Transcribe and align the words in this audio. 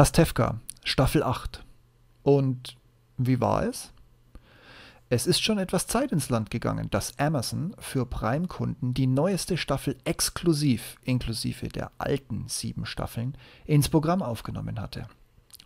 Pastewka, 0.00 0.58
Staffel 0.82 1.22
8. 1.22 1.62
Und 2.22 2.78
wie 3.18 3.38
war 3.38 3.64
es? 3.64 3.92
Es 5.10 5.26
ist 5.26 5.42
schon 5.42 5.58
etwas 5.58 5.88
Zeit 5.88 6.10
ins 6.10 6.30
Land 6.30 6.50
gegangen, 6.50 6.88
dass 6.88 7.18
Amazon 7.18 7.76
für 7.78 8.06
Prime-Kunden 8.06 8.94
die 8.94 9.06
neueste 9.06 9.58
Staffel 9.58 9.98
exklusiv, 10.04 10.96
inklusive 11.04 11.68
der 11.68 11.90
alten 11.98 12.48
sieben 12.48 12.86
Staffeln, 12.86 13.36
ins 13.66 13.90
Programm 13.90 14.22
aufgenommen 14.22 14.80
hatte. 14.80 15.06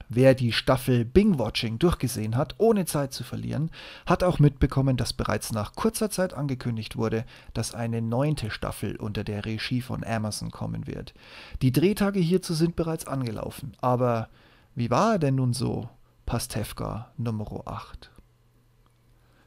Wer 0.08 0.34
die 0.34 0.52
Staffel 0.52 1.04
Bing-Watching 1.04 1.78
durchgesehen 1.78 2.36
hat, 2.36 2.54
ohne 2.58 2.84
Zeit 2.84 3.12
zu 3.12 3.24
verlieren, 3.24 3.70
hat 4.06 4.22
auch 4.22 4.38
mitbekommen, 4.38 4.96
dass 4.96 5.12
bereits 5.12 5.52
nach 5.52 5.74
kurzer 5.74 6.10
Zeit 6.10 6.34
angekündigt 6.34 6.96
wurde, 6.96 7.24
dass 7.52 7.74
eine 7.74 8.02
neunte 8.02 8.50
Staffel 8.50 8.96
unter 8.96 9.24
der 9.24 9.44
Regie 9.44 9.80
von 9.80 10.04
Amazon 10.04 10.50
kommen 10.50 10.86
wird. 10.86 11.14
Die 11.62 11.72
Drehtage 11.72 12.20
hierzu 12.20 12.54
sind 12.54 12.76
bereits 12.76 13.06
angelaufen, 13.06 13.72
aber 13.80 14.28
wie 14.74 14.90
war 14.90 15.12
er 15.12 15.18
denn 15.18 15.36
nun 15.36 15.52
so, 15.52 15.88
Pastewka 16.26 17.10
Nummer 17.16 17.62
8? 17.66 18.13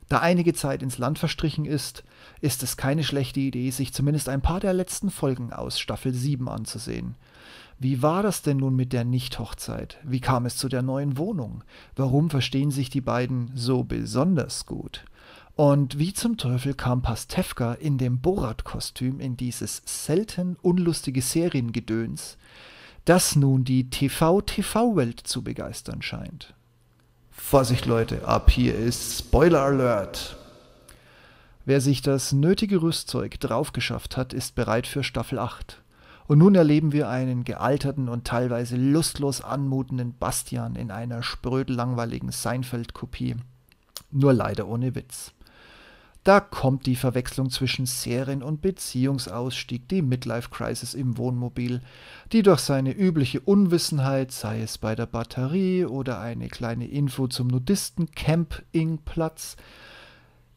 Da 0.09 0.19
einige 0.19 0.53
Zeit 0.53 0.81
ins 0.83 0.97
Land 0.97 1.19
verstrichen 1.19 1.65
ist, 1.65 2.03
ist 2.39 2.63
es 2.63 2.77
keine 2.77 3.03
schlechte 3.03 3.41
Idee, 3.41 3.69
sich 3.71 3.93
zumindest 3.93 4.29
ein 4.29 4.41
paar 4.41 4.59
der 4.59 4.73
letzten 4.73 5.09
Folgen 5.09 5.51
aus 5.51 5.79
Staffel 5.79 6.13
7 6.13 6.47
anzusehen. 6.47 7.15
Wie 7.79 8.01
war 8.01 8.23
das 8.23 8.41
denn 8.41 8.57
nun 8.57 8.75
mit 8.75 8.91
der 8.93 9.03
Nicht-Hochzeit? 9.03 9.97
Wie 10.03 10.21
kam 10.21 10.45
es 10.45 10.57
zu 10.57 10.67
der 10.67 10.81
neuen 10.81 11.17
Wohnung? 11.17 11.63
Warum 11.95 12.29
verstehen 12.29 12.71
sich 12.71 12.89
die 12.89 13.01
beiden 13.01 13.51
so 13.53 13.83
besonders 13.83 14.65
gut? 14.65 15.05
Und 15.55 15.99
wie 15.99 16.13
zum 16.13 16.37
Teufel 16.37 16.73
kam 16.73 17.01
Pastewka 17.01 17.73
in 17.73 17.97
dem 17.97 18.19
Borat-Kostüm 18.19 19.19
in 19.19 19.37
dieses 19.37 19.81
selten 19.85 20.55
unlustige 20.61 21.21
Seriengedöns, 21.21 22.37
das 23.05 23.35
nun 23.35 23.63
die 23.63 23.89
TV-TV-Welt 23.89 25.19
zu 25.19 25.43
begeistern 25.43 26.01
scheint? 26.01 26.56
Vorsicht 27.37 27.85
Leute, 27.85 28.27
ab 28.27 28.51
hier 28.51 28.75
ist 28.75 29.19
Spoiler 29.19 29.61
Alert! 29.61 30.35
Wer 31.63 31.79
sich 31.79 32.01
das 32.01 32.33
nötige 32.33 32.81
Rüstzeug 32.81 33.39
draufgeschafft 33.39 34.17
hat, 34.17 34.33
ist 34.33 34.55
bereit 34.55 34.85
für 34.85 35.01
Staffel 35.01 35.39
8. 35.39 35.81
Und 36.27 36.39
nun 36.39 36.55
erleben 36.55 36.91
wir 36.91 37.07
einen 37.07 37.45
gealterten 37.45 38.09
und 38.09 38.27
teilweise 38.27 38.75
lustlos 38.75 39.39
anmutenden 39.39 40.17
Bastian 40.17 40.75
in 40.75 40.91
einer 40.91 41.23
sprödellangweiligen 41.23 42.33
Seinfeld-Kopie. 42.33 43.37
Nur 44.11 44.33
leider 44.33 44.67
ohne 44.67 44.93
Witz. 44.93 45.31
Da 46.27 46.39
kommt 46.41 46.85
die 46.87 46.97
Verwechslung 46.97 47.49
zwischen 47.51 47.85
Serien- 47.85 48.43
und 48.43 48.61
Beziehungsausstieg, 48.61 49.87
die 49.87 50.01
Midlife-Crisis 50.01 50.93
im 50.93 51.17
Wohnmobil, 51.17 51.79
die 52.33 52.43
durch 52.43 52.59
seine 52.59 52.91
übliche 52.91 53.39
Unwissenheit, 53.39 54.33
sei 54.33 54.59
es 54.59 54.77
bei 54.77 54.93
der 54.93 55.05
Batterie 55.05 55.85
oder 55.85 56.19
eine 56.19 56.49
kleine 56.49 56.85
Info 56.85 57.27
zum 57.27 57.47
Nudisten-Campingplatz, 57.47 59.55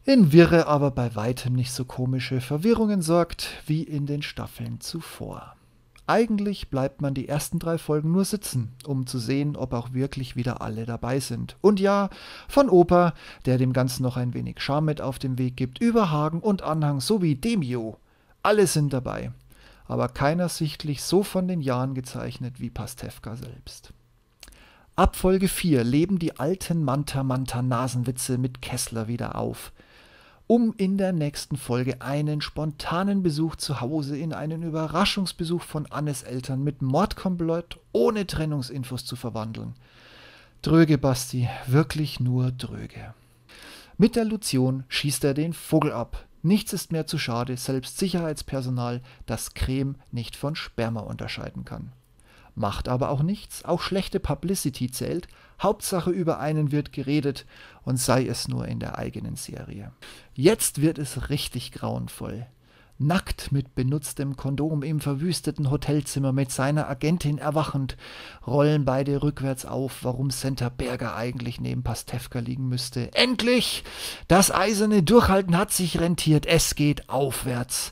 in 0.03 0.33
wirre, 0.33 0.67
aber 0.67 0.91
bei 0.91 1.15
weitem 1.15 1.53
nicht 1.53 1.71
so 1.71 1.85
komische 1.85 2.41
Verwirrungen 2.41 3.01
sorgt 3.01 3.47
wie 3.65 3.83
in 3.83 4.05
den 4.05 4.23
Staffeln 4.23 4.81
zuvor. 4.81 5.55
Eigentlich 6.07 6.69
bleibt 6.69 7.01
man 7.01 7.13
die 7.13 7.27
ersten 7.27 7.59
drei 7.59 7.77
Folgen 7.77 8.11
nur 8.11 8.25
sitzen, 8.25 8.73
um 8.85 9.07
zu 9.07 9.19
sehen, 9.19 9.55
ob 9.55 9.73
auch 9.73 9.93
wirklich 9.93 10.35
wieder 10.35 10.61
alle 10.61 10.85
dabei 10.85 11.19
sind. 11.19 11.55
Und 11.61 11.79
ja, 11.79 12.09
von 12.47 12.69
Opa, 12.69 13.13
der 13.45 13.57
dem 13.57 13.71
Ganzen 13.71 14.03
noch 14.03 14.17
ein 14.17 14.33
wenig 14.33 14.59
Charme 14.59 14.85
mit 14.85 15.01
auf 15.01 15.19
den 15.19 15.37
Weg 15.37 15.55
gibt, 15.55 15.79
über 15.79 16.11
Hagen 16.11 16.39
und 16.39 16.63
Anhang 16.63 16.99
sowie 16.99 17.35
Demio. 17.35 17.97
Alle 18.43 18.67
sind 18.67 18.91
dabei, 18.91 19.31
aber 19.87 20.09
keiner 20.09 20.49
sichtlich 20.49 21.03
so 21.03 21.23
von 21.23 21.47
den 21.47 21.61
Jahren 21.61 21.93
gezeichnet 21.93 22.59
wie 22.59 22.69
Pastewka 22.69 23.35
selbst. 23.35 23.93
Ab 24.95 25.15
Folge 25.15 25.47
4 25.47 25.83
leben 25.83 26.19
die 26.19 26.39
alten 26.39 26.83
Manta-Manta-Nasenwitze 26.83 28.37
mit 28.37 28.61
Kessler 28.61 29.07
wieder 29.07 29.35
auf 29.35 29.71
um 30.51 30.73
in 30.75 30.97
der 30.97 31.13
nächsten 31.13 31.55
Folge 31.55 32.01
einen 32.01 32.41
spontanen 32.41 33.23
Besuch 33.23 33.55
zu 33.55 33.79
Hause 33.79 34.17
in 34.17 34.33
einen 34.33 34.63
Überraschungsbesuch 34.63 35.61
von 35.61 35.85
Annes 35.85 36.23
Eltern 36.23 36.61
mit 36.61 36.81
Mordkomplott 36.81 37.79
ohne 37.93 38.27
Trennungsinfos 38.27 39.05
zu 39.05 39.15
verwandeln. 39.15 39.75
Dröge, 40.61 40.97
Basti, 40.97 41.47
wirklich 41.67 42.19
nur 42.19 42.51
dröge. 42.51 43.13
Mit 43.97 44.17
der 44.17 44.25
Lotion 44.25 44.83
schießt 44.89 45.23
er 45.23 45.33
den 45.33 45.53
Vogel 45.53 45.93
ab. 45.93 46.25
Nichts 46.41 46.73
ist 46.73 46.91
mehr 46.91 47.07
zu 47.07 47.17
schade, 47.17 47.55
selbst 47.55 47.97
Sicherheitspersonal, 47.97 48.99
das 49.27 49.53
Creme 49.53 49.95
nicht 50.11 50.35
von 50.35 50.57
Sperma 50.57 50.99
unterscheiden 50.99 51.63
kann. 51.63 51.93
Macht 52.55 52.89
aber 52.89 53.09
auch 53.11 53.23
nichts, 53.23 53.63
auch 53.63 53.79
schlechte 53.79 54.19
Publicity 54.19 54.91
zählt, 54.91 55.29
Hauptsache 55.61 56.09
über 56.09 56.39
einen 56.39 56.71
wird 56.71 56.91
geredet 56.91 57.45
und 57.83 57.97
sei 57.97 58.25
es 58.25 58.47
nur 58.47 58.67
in 58.67 58.79
der 58.79 58.97
eigenen 58.97 59.35
Serie. 59.35 59.91
Jetzt 60.33 60.81
wird 60.81 60.97
es 60.97 61.29
richtig 61.29 61.71
grauenvoll. 61.71 62.47
Nackt 62.97 63.51
mit 63.51 63.73
benutztem 63.73 64.37
Kondom 64.37 64.83
im 64.83 64.99
verwüsteten 64.99 65.71
Hotelzimmer 65.71 66.33
mit 66.33 66.51
seiner 66.51 66.87
Agentin 66.87 67.39
erwachend, 67.39 67.97
rollen 68.45 68.85
beide 68.85 69.23
rückwärts 69.23 69.65
auf, 69.65 70.03
warum 70.03 70.29
Center 70.29 70.69
Berger 70.69 71.15
eigentlich 71.15 71.59
neben 71.59 71.81
Pastewka 71.81 72.37
liegen 72.39 72.69
müsste. 72.69 73.11
Endlich! 73.15 73.83
Das 74.27 74.51
eiserne 74.51 75.01
Durchhalten 75.01 75.57
hat 75.57 75.71
sich 75.71 75.99
rentiert, 75.99 76.45
es 76.45 76.75
geht 76.75 77.09
aufwärts. 77.09 77.91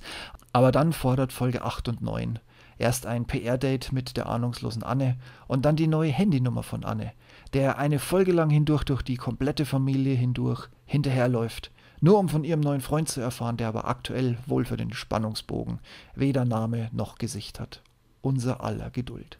Aber 0.54 0.72
dann 0.72 0.94
fordert 0.94 1.34
Folge 1.34 1.64
8 1.64 1.88
und 1.88 2.02
9. 2.04 2.38
Erst 2.80 3.06
ein 3.06 3.26
PR-Date 3.26 3.92
mit 3.92 4.18
der 4.18 4.28
ahnungslosen 4.28 4.82
Anne 4.82 5.18
und 5.48 5.66
dann 5.66 5.76
die 5.76 5.88
neue 5.88 6.12
Handynummer 6.12 6.64
von 6.64 6.84
Anne 6.84 7.12
der 7.54 7.78
eine 7.80 8.00
Folge 8.00 8.32
lang 8.32 8.50
hindurch 8.50 8.84
durch 8.84 9.02
die 9.02 9.18
komplette 9.18 9.66
Familie 9.66 10.16
hindurch 10.16 10.70
hinterherläuft, 10.86 11.72
nur 12.02 12.20
um 12.20 12.30
von 12.30 12.44
ihrem 12.44 12.60
neuen 12.60 12.82
Freund 12.82 13.10
zu 13.10 13.22
erfahren, 13.22 13.58
der 13.58 13.68
aber 13.68 13.88
aktuell 13.88 14.38
wohl 14.46 14.66
für 14.66 14.78
den 14.78 14.94
Spannungsbogen 14.94 15.80
weder 16.16 16.46
Name 16.46 16.90
noch 16.92 17.18
Gesicht 17.18 17.60
hat. 17.60 17.82
Unser 18.22 18.64
aller 18.64 18.90
Geduld. 18.90 19.40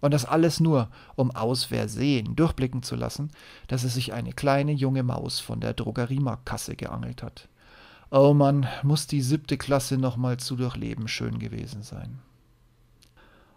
Und 0.00 0.14
das 0.14 0.24
alles 0.24 0.60
nur, 0.60 0.90
um 1.16 1.30
aus 1.32 1.64
Versehen 1.64 2.36
durchblicken 2.36 2.82
zu 2.82 2.94
lassen, 2.94 3.30
dass 3.66 3.84
es 3.84 3.94
sich 3.94 4.12
eine 4.12 4.32
kleine 4.32 4.72
junge 4.72 5.02
Maus 5.02 5.40
von 5.40 5.60
der 5.60 5.74
Drogeriemarktkasse 5.74 6.76
geangelt 6.76 7.22
hat. 7.22 7.48
Oh 8.10 8.32
Mann, 8.32 8.66
muss 8.82 9.06
die 9.06 9.20
siebte 9.20 9.58
Klasse 9.58 9.98
nochmal 9.98 10.38
zu 10.38 10.56
durchleben 10.56 11.08
schön 11.08 11.38
gewesen 11.38 11.82
sein. 11.82 12.20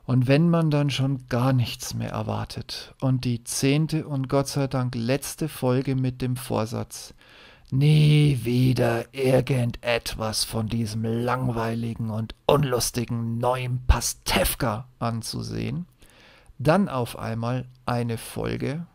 Und 0.06 0.28
wenn 0.28 0.50
man 0.50 0.72
dann 0.72 0.90
schon 0.90 1.28
gar 1.30 1.54
nichts 1.54 1.94
mehr 1.94 2.12
erwartet 2.12 2.96
und 3.02 3.24
die 3.24 3.44
zehnte 3.44 4.08
und 4.08 4.30
Gott 4.30 4.48
sei 4.48 4.68
Dank 4.68 4.96
letzte 4.96 5.48
Folge 5.48 5.96
mit 5.96 6.22
dem 6.22 6.36
Vorsatz, 6.36 7.14
nie 7.72 8.40
wieder 8.44 9.06
irgendetwas 9.14 10.44
von 10.44 10.68
diesem 10.68 11.04
langweiligen 11.06 12.10
und 12.10 12.36
unlustigen 12.46 13.38
neuen 13.38 13.86
Pastewka 13.88 14.88
anzusehen, 15.00 15.86
dann 16.60 16.90
auf 16.90 17.18
einmal 17.18 17.66
eine 17.86 18.18
Folge, 18.18 18.86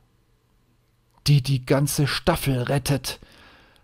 die 1.26 1.42
die 1.42 1.64
ganze 1.64 2.06
Staffel 2.06 2.62
rettet, 2.62 3.18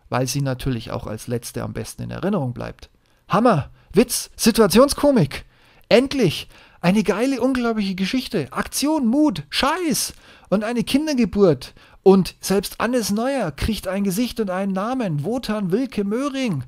weil 0.09 0.27
sie 0.27 0.43
natürlich 0.43 0.91
auch 0.91 1.07
als 1.07 1.27
letzte 1.27 1.63
am 1.63 1.73
besten 1.73 2.03
in 2.03 2.11
Erinnerung 2.11 2.53
bleibt. 2.53 2.91
Hammer, 3.29 3.71
Witz, 3.93 4.31
Situationskomik. 4.37 5.45
Endlich 5.89 6.49
eine 6.83 7.05
geile, 7.05 7.41
unglaubliche 7.41 7.95
Geschichte. 7.95 8.49
Aktion, 8.53 9.07
Mut, 9.07 9.45
Scheiß 9.49 10.15
und 10.51 10.65
eine 10.65 10.83
Kindergeburt. 10.85 11.75
Und 12.03 12.35
selbst 12.41 12.81
Annes 12.81 13.11
Neuer 13.11 13.53
kriegt 13.53 13.87
ein 13.87 14.03
Gesicht 14.05 14.41
und 14.41 14.51
einen 14.51 14.73
Namen. 14.73 15.25
Wotan 15.25 15.71
Wilke 15.71 16.05
Möhring. 16.05 16.65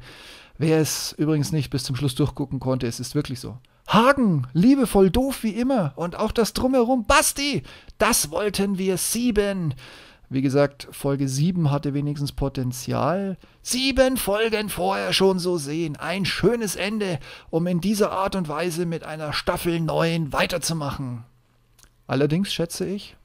Wer 0.56 0.80
es 0.80 1.12
übrigens 1.18 1.50
nicht 1.50 1.70
bis 1.70 1.82
zum 1.82 1.96
Schluss 1.96 2.14
durchgucken 2.14 2.60
konnte, 2.60 2.86
es 2.86 3.00
ist 3.00 3.16
wirklich 3.16 3.40
so. 3.40 3.58
Hagen, 3.88 4.46
liebevoll 4.52 5.10
doof 5.10 5.42
wie 5.42 5.50
immer. 5.50 5.92
Und 5.96 6.16
auch 6.16 6.30
das 6.30 6.52
Drumherum. 6.52 7.06
Basti, 7.06 7.64
das 7.98 8.30
wollten 8.30 8.78
wir 8.78 8.96
sieben. 8.96 9.74
Wie 10.30 10.42
gesagt, 10.42 10.88
Folge 10.90 11.28
7 11.28 11.70
hatte 11.70 11.94
wenigstens 11.94 12.32
Potenzial. 12.32 13.36
Sieben 13.62 14.16
Folgen 14.16 14.68
vorher 14.68 15.12
schon 15.12 15.38
so 15.38 15.58
sehen. 15.58 15.96
Ein 15.96 16.24
schönes 16.24 16.76
Ende, 16.76 17.18
um 17.50 17.66
in 17.66 17.80
dieser 17.80 18.10
Art 18.10 18.34
und 18.34 18.48
Weise 18.48 18.86
mit 18.86 19.04
einer 19.04 19.32
Staffel 19.32 19.80
9 19.80 20.32
weiterzumachen. 20.32 21.24
Allerdings 22.06 22.52
schätze 22.52 22.86
ich, 22.86 23.16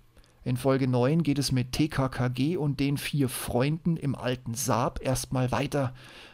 in 0.43 0.57
Folge 0.57 0.87
9 0.87 1.23
geht 1.23 1.39
es 1.39 1.51
mit 1.51 1.73
TKKG 1.73 2.57
und 2.57 2.79
den 2.79 2.97
vier 2.97 3.29
Freunden 3.29 3.97
im 3.97 4.15
alten 4.15 4.53
Saab 4.53 5.01
erstmal 5.01 5.51
weiter. 5.51 5.93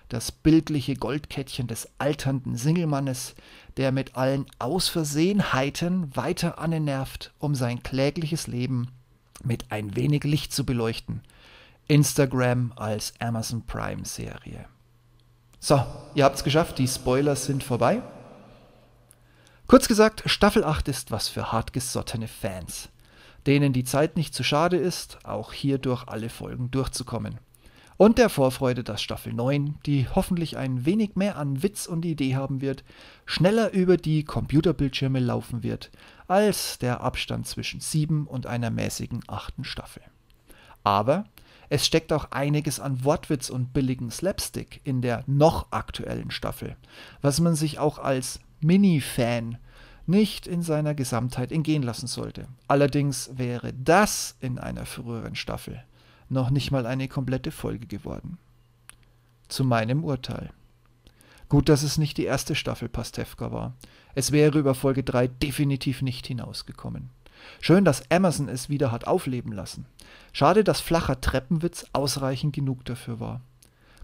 Das 0.10 0.32
bildliche 0.32 0.96
Goldkettchen 0.96 1.68
des 1.68 1.90
alternden 1.98 2.56
Singlemannes, 2.56 3.36
der 3.78 3.92
mit 3.92 4.16
allen 4.16 4.46
Ausversehenheiten 4.60 6.16
weiter 6.16 6.60
annervt, 6.60 7.34
um 7.40 7.56
sein 7.56 7.82
klägliches 7.82 8.46
Leben 8.46 8.90
mit 9.44 9.72
ein 9.72 9.96
wenig 9.96 10.24
Licht 10.24 10.54
zu 10.54 10.66
beleuchten. 10.66 11.22
Instagram 11.88 12.74
als 12.76 13.14
Amazon 13.20 13.66
Prime 13.66 14.06
Serie. 14.06 14.66
So, 15.60 15.84
ihr 16.14 16.26
habt's 16.26 16.44
geschafft, 16.44 16.78
die 16.78 16.88
Spoilers 16.88 17.46
sind 17.46 17.64
vorbei. 17.64 18.02
Kurz 19.68 19.88
gesagt, 19.88 20.24
Staffel 20.28 20.64
8 20.64 20.88
ist 20.88 21.12
was 21.12 21.28
für 21.28 21.52
hartgesottene 21.52 22.28
Fans. 22.28 22.90
denen 23.46 23.74
die 23.74 23.84
Zeit 23.84 24.18
nicht 24.18 24.34
zu 24.34 24.44
schade 24.44 24.78
ist, 24.78 25.20
auch 25.24 25.54
hier 25.54 25.78
durch 25.78 26.08
alle 26.08 26.30
Folgen 26.30 26.72
durchzukommen. 26.72 27.38
Und 27.98 28.18
der 28.18 28.28
Vorfreude, 28.28 28.84
dass 28.84 29.02
Staffel 29.02 29.32
9, 29.32 29.76
die 29.86 30.08
hoffentlich 30.14 30.58
ein 30.58 30.86
wenig 30.86 31.16
mehr 31.16 31.38
an 31.38 31.64
Witz 31.64 31.86
und 31.86 32.04
Idee 32.04 32.36
haben 32.36 32.60
wird, 32.60 32.84
schneller 33.26 33.72
über 33.72 33.96
die 33.96 34.26
Computerbildschirme 34.26 35.20
laufen 35.20 35.64
wird, 35.64 35.92
als 36.28 36.78
der 36.78 37.00
Abstand 37.00 37.48
zwischen 37.48 37.80
7 37.80 38.28
und 38.28 38.48
einer 38.48 38.70
mäßigen 38.70 39.24
8. 39.28 39.54
Staffel. 39.62 40.04
Aber 40.84 41.24
es 41.70 41.86
steckt 41.86 42.12
auch 42.12 42.32
einiges 42.32 42.82
an 42.82 43.06
Wortwitz 43.06 43.50
und 43.50 43.72
billigen 43.72 44.12
Slapstick 44.12 44.82
in 44.84 45.02
der 45.02 45.24
noch 45.26 45.72
aktuellen 45.72 46.32
Staffel, 46.32 46.76
was 47.22 47.40
man 47.40 47.56
sich 47.56 47.80
auch 47.80 47.98
als 47.98 48.42
Mini-Fan 48.60 49.58
nicht 50.06 50.48
in 50.48 50.62
seiner 50.62 50.96
Gesamtheit 50.96 51.52
entgehen 51.52 51.82
lassen 51.82 52.08
sollte. 52.08 52.48
Allerdings 52.68 53.32
wäre 53.36 53.74
das 53.74 54.36
in 54.42 54.60
einer 54.60 54.86
früheren 54.86 55.36
Staffel 55.36 55.82
noch 56.30 56.50
nicht 56.50 56.72
mal 56.72 56.86
eine 56.86 57.08
komplette 57.08 57.52
Folge 57.52 57.88
geworden. 57.88 58.38
Zu 59.48 59.64
meinem 59.64 60.04
Urteil. 60.04 60.52
Gut, 61.50 61.70
dass 61.70 61.84
es 61.84 61.98
nicht 61.98 62.18
die 62.18 62.26
erste 62.26 62.56
Staffel 62.56 62.90
Pastewka 62.90 63.52
war. 63.52 63.76
Es 64.16 64.32
wäre 64.32 64.58
über 64.58 64.74
Folge 64.74 65.04
3 65.04 65.28
definitiv 65.28 66.02
nicht 66.02 66.26
hinausgekommen. 66.26 67.12
Schön, 67.62 67.86
dass 67.86 68.10
Amazon 68.10 68.50
es 68.50 68.70
wieder 68.70 68.92
hat 68.92 69.06
aufleben 69.08 69.52
lassen. 69.52 69.86
Schade, 70.34 70.64
dass 70.64 70.82
flacher 70.82 71.22
Treppenwitz 71.22 71.86
ausreichend 71.94 72.56
genug 72.56 72.86
dafür 72.86 73.20
war. 73.20 73.42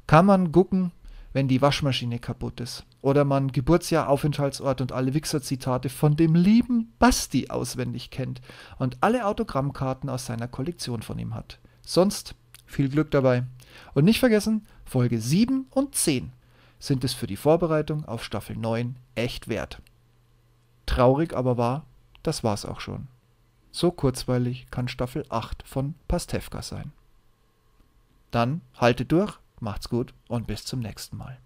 Kann 0.05 0.25
man 0.25 0.51
gucken, 0.51 0.91
wenn 1.33 1.47
die 1.47 1.61
Waschmaschine 1.61 2.19
kaputt 2.19 2.59
ist. 2.59 2.85
Oder 3.01 3.25
man 3.25 3.51
Geburtsjahr, 3.51 4.09
Aufenthaltsort 4.09 4.81
und 4.81 4.91
alle 4.91 5.13
Wichser-Zitate 5.13 5.89
von 5.89 6.15
dem 6.15 6.35
lieben 6.35 6.93
Basti 6.99 7.49
auswendig 7.49 8.09
kennt 8.09 8.41
und 8.77 8.97
alle 9.01 9.25
Autogrammkarten 9.25 10.09
aus 10.09 10.25
seiner 10.25 10.47
Kollektion 10.47 11.01
von 11.01 11.17
ihm 11.17 11.33
hat. 11.33 11.59
Sonst 11.91 12.35
viel 12.65 12.87
Glück 12.87 13.11
dabei. 13.11 13.43
Und 13.93 14.05
nicht 14.05 14.21
vergessen, 14.21 14.65
Folge 14.85 15.19
7 15.19 15.65
und 15.71 15.93
10 15.93 16.31
sind 16.79 17.03
es 17.03 17.13
für 17.13 17.27
die 17.27 17.35
Vorbereitung 17.35 18.05
auf 18.05 18.23
Staffel 18.23 18.55
9 18.55 18.95
echt 19.15 19.49
wert. 19.49 19.81
Traurig 20.85 21.33
aber 21.33 21.57
wahr, 21.57 21.85
das 22.23 22.45
war's 22.45 22.63
auch 22.63 22.79
schon. 22.79 23.09
So 23.71 23.91
kurzweilig 23.91 24.67
kann 24.71 24.87
Staffel 24.87 25.25
8 25.27 25.67
von 25.67 25.95
Pastewka 26.07 26.61
sein. 26.61 26.93
Dann 28.31 28.61
haltet 28.77 29.11
durch, 29.11 29.37
macht's 29.59 29.89
gut 29.89 30.13
und 30.29 30.47
bis 30.47 30.63
zum 30.63 30.79
nächsten 30.79 31.17
Mal. 31.17 31.39